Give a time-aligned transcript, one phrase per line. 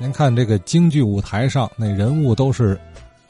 [0.00, 2.78] 您看这个京剧舞台上那人物都是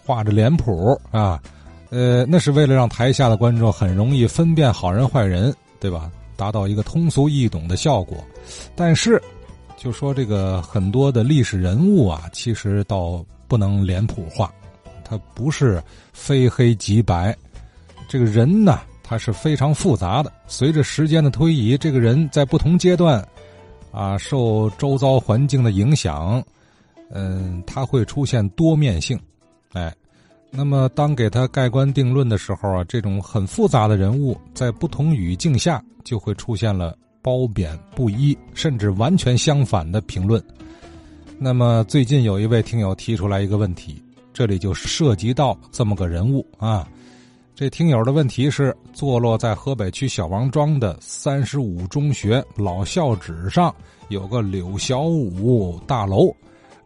[0.04, 1.40] 画着脸谱啊，
[1.88, 6.10] 呃，那是为了让台下的观众很容易分辨好人坏人，对吧？
[6.36, 8.18] 达到一个通俗易懂的效果。
[8.76, 9.20] 但是，
[9.76, 14.52] 就说这个很多的历史人物啊，其实倒不能脸谱化，
[15.04, 17.34] 他不是非黑即白。
[18.08, 20.30] 这个人呢，他是非常复杂的。
[20.46, 23.26] 随着时间的推移，这个人在不同阶段，
[23.90, 26.42] 啊，受周遭环境的影响，
[27.10, 29.18] 嗯，他会出现多面性。
[29.72, 29.94] 哎，
[30.50, 40.42] 那么当给他盖棺定论的时候啊，这种很复杂的人物，在不同语境下，就会出现了褒贬不一，甚至完全相反的评论。
[41.38, 44.02] 那么最近有一位听友提出来一个问题，
[44.32, 46.88] 这里就涉及到这么个人物啊。
[47.54, 53.74] 这听友的问题是：坐落在河北区小王庄的三十五中学老校址上
[54.08, 56.34] 有个柳小武大楼。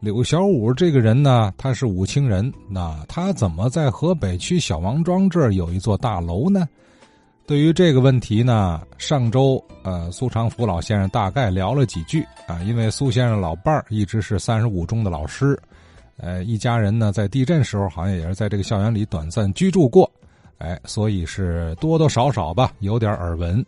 [0.02, 6.68] 柳小武这个人呢，他是武清人，那他怎么在河北区小王庄这儿有一座大楼呢？
[7.46, 15.56] 对于这个问题呢，上周呃，苏长福老先生大概聊了几句啊，因为苏先生老伴儿一直是三十五中的老师，
[16.16, 20.10] 呃，一家人呢在地震时候好像也是在这个校园里短暂居住过。
[20.58, 23.64] 哎，所以是多多少少吧，有点耳闻。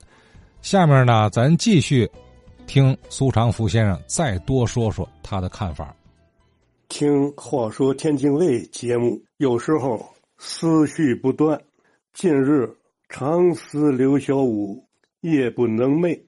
[0.62, 2.10] 下面呢，咱继续
[2.66, 5.94] 听苏长福先生再多说说他的看法。
[6.88, 11.60] 听《话说天津卫》节目，有时候思绪不断。
[12.12, 12.76] 近日
[13.08, 14.84] 常思刘小武，
[15.20, 16.20] 夜不能寐。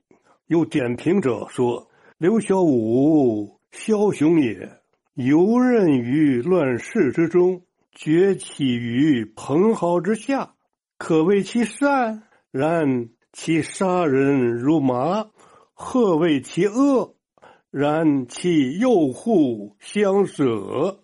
[0.47, 4.71] 有点评者说：“刘小武枭雄也，
[5.15, 7.63] 游刃于乱世之中，
[7.93, 10.55] 崛起于蓬蒿之下。”
[10.99, 15.31] 可谓其善，然其杀人如麻；
[15.75, 17.16] 何谓其恶，
[17.71, 21.01] 然其右护相舍；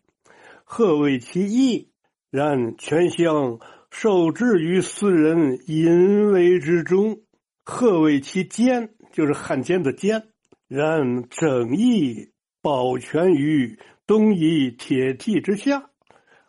[0.64, 1.90] 何谓其义，
[2.30, 3.58] 然全相
[3.90, 7.16] 受制于私人淫威之中；
[7.64, 10.24] 何谓其奸，就是汉奸的奸，
[10.68, 12.30] 然正义
[12.60, 15.90] 保全于东夷铁蹄之下。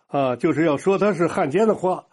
[0.07, 2.07] 啊，就是要说他是汉奸的话，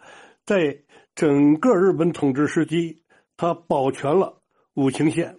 [0.45, 0.83] 在。
[1.13, 3.01] 整个日本统治时期，
[3.35, 4.41] 他保全了
[4.75, 5.35] 武清县，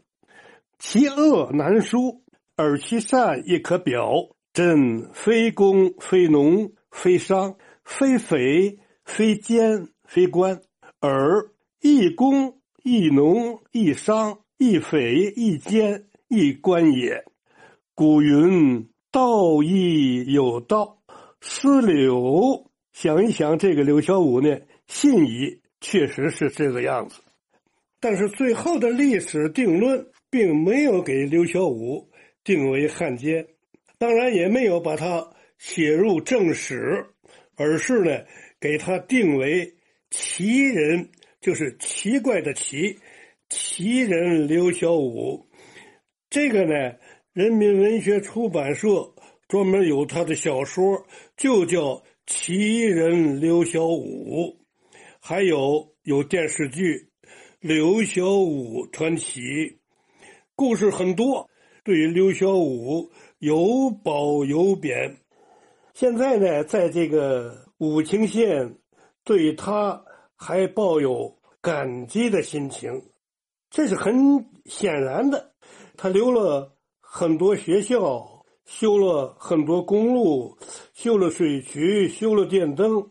[0.78, 2.21] 其恶难书，
[2.56, 4.28] 而其善亦可表。
[4.52, 10.60] 朕非公非农非商非匪非奸非官，
[11.00, 17.24] 而亦公亦农亦商亦匪亦奸亦官也。
[17.94, 20.98] 古云：“道义有道。”
[21.40, 25.60] 思柳，想一想，这个刘小五呢，信矣。
[25.84, 27.20] 确实是这个样子，
[27.98, 32.08] 但是最后的历史定论并没有给刘小五
[32.44, 33.47] 定为汉奸，
[33.98, 37.06] 当然也没有把他写入正史，
[37.56, 38.25] 而是呢
[38.60, 39.75] 给他定为
[40.10, 41.08] 奇人，
[41.41, 42.98] 就是奇怪的奇，
[43.48, 45.47] 奇人刘小武。
[46.31, 46.97] 这个呢，
[47.32, 49.14] 人民文学出版社
[49.48, 51.81] 专门有他的小说，就叫
[52.26, 54.56] 《奇人刘小武》。
[55.20, 56.94] 还有有电视剧
[57.60, 59.41] 《刘小武传奇》，
[60.56, 61.48] 故事很多，
[61.84, 65.16] 对于刘小武有褒有贬。
[65.94, 68.76] 现在呢，在这个武清县，
[69.25, 70.03] 对他
[70.37, 73.03] 还抱有感激的心情，
[73.70, 74.15] 这是很
[74.65, 75.53] 显然的。
[75.97, 80.56] 他留了很多学校，修了很多公路，
[80.94, 83.10] 修了水渠，修了电灯。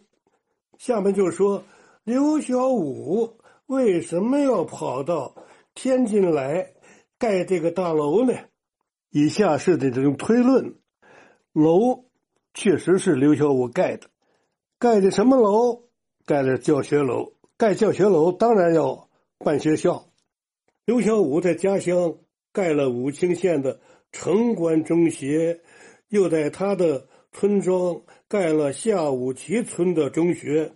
[0.78, 1.64] 下面就说。
[2.04, 5.36] 刘小武为什么要跑到
[5.76, 6.68] 天津来
[7.20, 8.34] 盖这个大楼呢？
[9.12, 10.76] 以下是的这种推论：
[11.52, 12.06] 楼
[12.54, 14.08] 确实是刘小武盖的，
[14.80, 15.84] 盖的什么楼？
[16.26, 17.34] 盖的教学楼。
[17.58, 20.08] 盖教学楼当然要办学校。
[20.86, 22.16] 刘小武在家乡
[22.54, 23.82] 盖了武清县的
[24.14, 25.60] 城关中学，
[26.08, 30.74] 又在他的村庄盖了下武旗村的中学。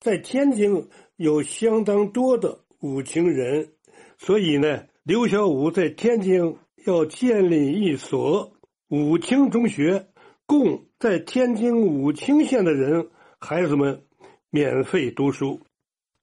[0.00, 3.72] 在天津有相当多的武清人，
[4.18, 6.56] 所以呢，刘小武在天津
[6.88, 8.50] 要建立一所
[8.88, 10.06] 武清中学，
[10.46, 14.04] 供在天津武清县的人孩子们
[14.48, 15.60] 免费读书。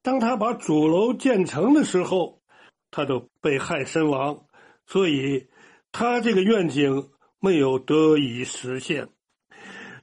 [0.02, 2.42] 当他把主楼建成的时候，
[2.90, 4.46] 他就被害身亡，
[4.88, 5.46] 所以
[5.92, 7.10] 他这个愿景
[7.40, 9.10] 没有得以实现。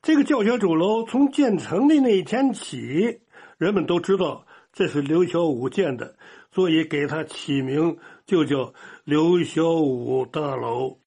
[0.01, 3.19] 这个教学主楼从建成的那一天起。
[3.59, 6.17] 人们都知道这是刘小武建的，
[6.51, 7.97] 所以给他起名
[8.27, 8.73] 就叫
[9.05, 10.99] 刘小武大楼。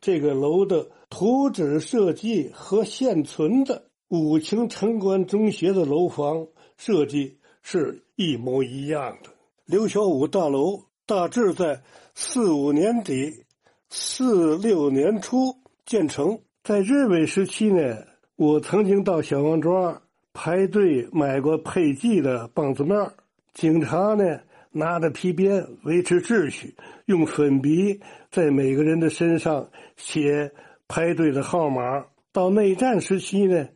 [0.00, 6.46] 这个楼的图纸设计和现存的武清城关中学的楼房
[6.76, 9.30] 设计是一模一样的。
[9.64, 11.82] 刘小武大楼大致在
[12.14, 13.44] 四五年底、
[13.88, 16.38] 四六年初建成。
[16.62, 17.96] 在日伪时期呢，
[18.36, 20.02] 我曾经到小王庄
[20.36, 23.10] 排队买过配剂的棒子面
[23.54, 24.38] 警察呢
[24.70, 27.98] 拿着皮鞭维持秩序，用粉笔
[28.30, 29.66] 在每个人的身上
[29.96, 30.52] 写。
[30.88, 32.04] 排队的号码。
[32.32, 33.66] 到内战时期呢，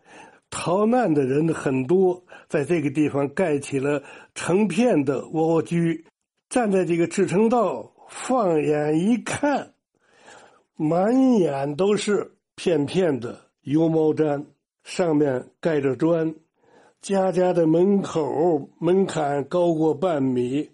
[0.48, 4.00] 逃难的人很多，在这个地方盖起了
[4.34, 6.04] 成片的蜗居。
[6.50, 9.72] 站在这个支撑道，放眼一看，
[10.76, 14.44] 满眼都是片片的油毛毡，
[14.84, 16.32] 上面盖着砖，
[17.02, 20.70] 家家的门口门槛高过半米，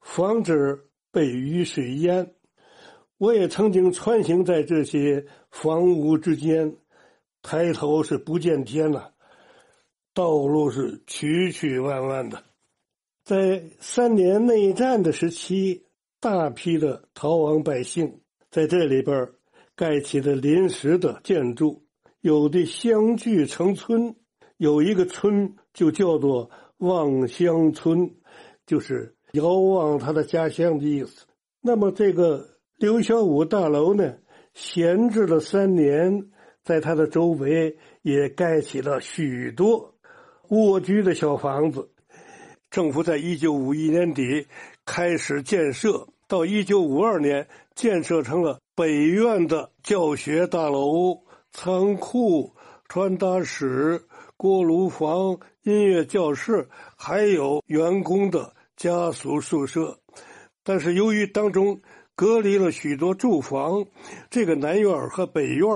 [0.00, 0.76] 防止
[1.12, 2.34] 被雨水淹。
[3.16, 6.76] 我也曾经穿行在这些房屋之间，
[7.42, 9.12] 抬头是不见天了，
[10.12, 12.42] 道路是曲曲弯弯的。
[13.24, 15.84] 在三年内战的时期，
[16.18, 18.20] 大批的逃亡百姓
[18.50, 19.28] 在这里边
[19.76, 21.84] 盖起了临时的建筑，
[22.20, 24.16] 有的相聚成村，
[24.56, 28.10] 有一个村就叫做望乡村，
[28.66, 31.26] 就是遥望他的家乡的意思。
[31.60, 32.58] 那么这个。
[32.80, 34.18] 刘小武大楼呢，
[34.54, 36.30] 闲置了三年，
[36.62, 39.96] 在它的周围也盖起了许多
[40.50, 41.90] 蜗居的小房子。
[42.70, 44.46] 政府在一九五一年底
[44.86, 52.54] 开始建设，到一九五二年建设成了北院的教学大楼、仓库、
[52.88, 54.04] 传达室、
[54.38, 59.98] 锅炉房、音乐教室，还有员工的家属宿舍。
[60.62, 61.80] 但是由于当中，
[62.14, 63.84] 隔离了许多住房，
[64.30, 65.66] 这个南院和北院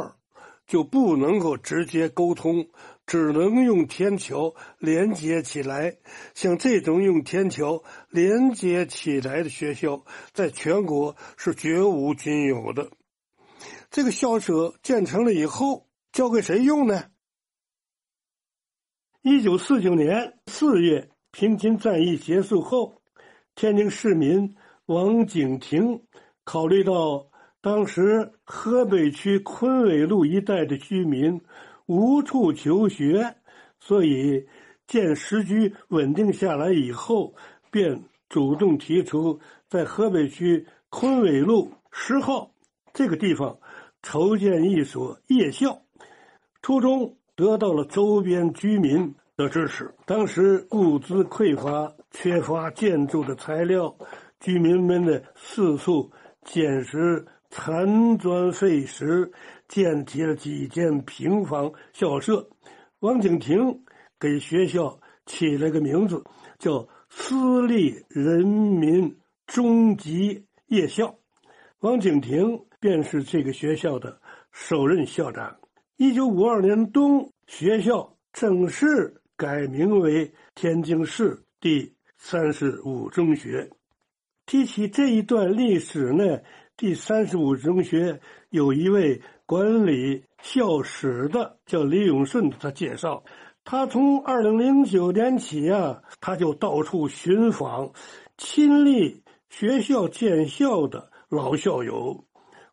[0.65, 2.69] 就不能够直接沟通，
[3.05, 5.97] 只能用天桥连接起来。
[6.33, 12.89] 像这种用天桥连接起来的学校，在全国是绝无仅有的。
[13.91, 17.07] 这个校舍建成了以后，交给谁用呢？
[19.25, 22.93] 一九四九年四月，平津战役结束后，
[23.55, 24.53] 天津市民
[24.87, 26.03] 王景亭。
[26.43, 27.25] 考虑到
[27.61, 31.41] 当时河北区昆纬路一带的居民
[31.87, 33.37] 无处求学，
[33.79, 34.45] 所以
[34.89, 37.33] 见时局稳定下来以后，
[37.71, 42.53] 便主动提出在河北区昆纬路十号
[42.93, 43.57] 这个地方
[44.03, 45.81] 筹建一所夜校。
[46.61, 49.93] 初中得到了周边居民的支持。
[50.07, 53.93] 当时物资匮乏，缺乏建筑的材料，
[54.39, 56.09] 居民们的四处。
[56.45, 59.31] 捡拾残砖废石，
[59.69, 62.49] 建起了几间平房校舍。
[63.01, 63.59] 王景亭
[64.21, 66.23] 给学校起了个名字，
[66.59, 69.17] 叫私立人民
[69.47, 71.13] 中级夜校。
[71.81, 74.21] 王景亭便是这个学校的
[74.53, 75.57] 首任校长。
[76.03, 83.71] 一九五二年冬，学校正式改名为天津市第三十五中学。
[84.45, 86.41] 提起这一段历史呢，
[86.77, 88.21] 第三十五中学
[88.51, 92.51] 有一位管理校史的，叫李永顺。
[92.51, 93.23] 他介绍，
[93.63, 97.93] 他从二零零九年起啊，他就到处寻访，
[98.37, 102.25] 亲历学校建校的老校友。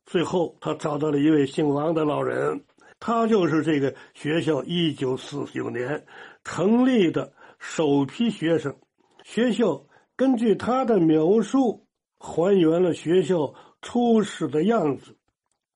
[0.08, 2.64] 最后，他找到了一位姓王的老人，
[3.00, 6.06] 他就是这个学校一九四九年
[6.44, 8.76] 成立的首批学生。
[9.24, 9.86] 学校。
[10.16, 11.88] 根据他的描述，
[12.18, 15.16] 还原了学校初始的样子。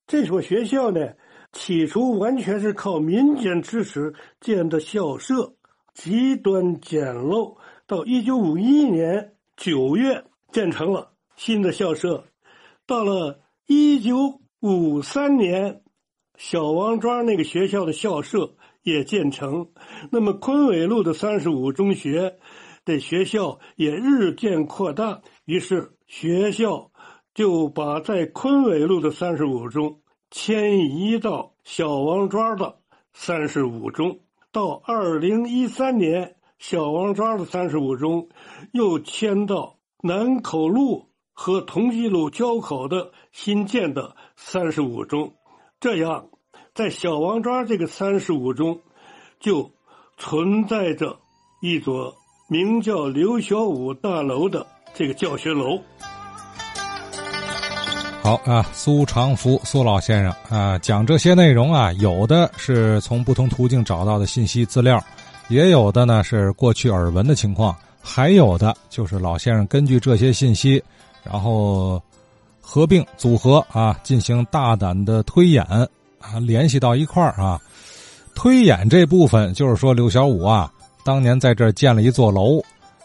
[0.06, 1.14] 这所学校呢，
[1.50, 4.12] 起初完全是靠民间支持
[4.42, 5.54] 建的校舍，
[5.94, 7.56] 极端简陋。
[7.86, 12.26] 到一九五一年九月建成了新的校舍。
[12.86, 15.80] 到了一九五三年，
[16.36, 19.70] 小王庄那个学校的校舍也建成。
[20.10, 22.36] 那么昆纬路的三十五中学。
[22.86, 26.90] 的学校也日渐扩大，于是学校
[27.32, 32.76] 就把在昆纬路的三十五中迁移到小王庄的
[33.14, 34.20] 三十五中。
[34.52, 38.28] 到二零一三年，小王庄的三十五中
[38.74, 45.32] 又迁到南口路和同济路交口的新建的三十五中。
[45.84, 46.24] 这样，
[46.74, 48.80] 在小王庄这个三十五中，
[49.38, 49.70] 就
[50.16, 51.14] 存在着
[51.60, 52.10] 一座。
[52.48, 55.78] 名叫刘小武大楼的这个教学楼。
[58.22, 64.98] 好啊，苏长福苏老先生啊，讲这些内容啊，有的是从不同途径找到的信息资料，
[65.48, 70.82] 也有的呢是过去耳闻的情况，还有的就是老先生根据这些信息，
[71.22, 72.02] 然后
[72.66, 75.62] 合并组合啊，进行大胆的推演
[76.18, 77.60] 啊，联系到一块儿啊。
[78.34, 80.72] 推演这部分就是说，刘小武啊，
[81.04, 82.60] 当年在这儿建了一座楼，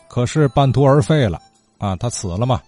[0.08, 1.40] 可是半途而废了
[1.78, 2.60] 啊，他死了嘛。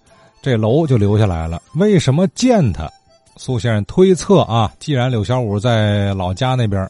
[0.44, 1.62] 这楼就留下来了。
[1.76, 2.92] 为什么建它？
[3.38, 6.88] 苏先生推测啊，既然柳小武在老家那边，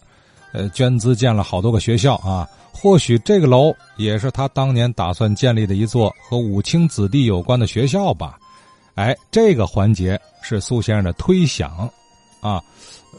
[0.51, 8.37] 呃，捐资建了好多个学校啊，或许这个楼也是他当年打算建立的一座和武清子弟有关的学校吧？
[8.95, 11.89] 哎，这个环节是苏先生的推想
[12.41, 12.61] 啊，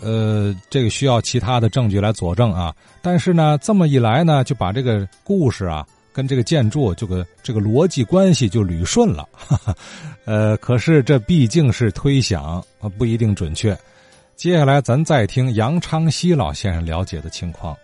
[0.01, 2.75] 呃，这个需要其他的证据来佐证啊。
[3.01, 5.87] 但是呢，这么一来呢，就把这个故事啊。
[6.15, 9.75] 跟这个建筑这个这个逻辑关系就捋顺了，哈哈，
[10.27, 12.63] 呃，可是这毕竟是推想，
[12.99, 13.75] 不一定准确。
[14.37, 17.75] 接下来咱再听杨昌西老先生了解的情况。